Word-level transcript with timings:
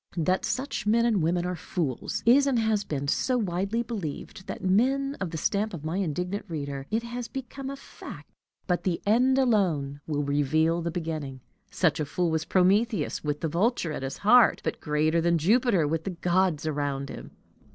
That 0.17 0.45
such 0.45 0.87
men 0.87 1.05
and 1.05 1.21
women 1.21 1.45
are 1.45 1.55
fools, 1.55 2.23
is 2.25 2.47
and 2.47 2.57
has 2.57 2.83
been 2.83 3.07
so 3.07 3.37
widely 3.37 3.83
believed, 3.83 4.47
that, 4.47 4.59
to 4.61 4.67
men 4.67 5.15
of 5.21 5.29
the 5.29 5.37
stamp 5.37 5.75
of 5.75 5.85
my 5.85 5.97
indignant 5.97 6.43
reader, 6.49 6.87
it 6.89 7.03
has 7.03 7.27
become 7.27 7.69
a 7.69 7.75
fact! 7.75 8.27
But 8.65 8.81
the 8.81 8.99
end 9.05 9.37
alone 9.37 10.01
will 10.07 10.23
reveal 10.23 10.81
the 10.81 10.89
beginning. 10.89 11.41
Such 11.69 11.99
a 11.99 12.05
fool 12.05 12.31
was 12.31 12.45
Prometheus, 12.45 13.23
with 13.23 13.41
the 13.41 13.47
vulture 13.47 13.91
at 13.91 14.01
his 14.01 14.17
heart 14.17 14.59
but 14.63 14.81
greater 14.81 15.21
than 15.21 15.37
Jupiter 15.37 15.87
with 15.87 16.03
his 16.07 16.15
gods 16.19 16.65
around 16.65 17.09
him. 17.09 17.29